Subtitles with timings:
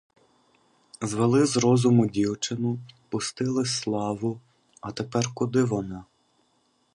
[1.01, 4.39] Звели з розуму дівчину, пустили славу,
[4.81, 6.05] а тепер куди вона?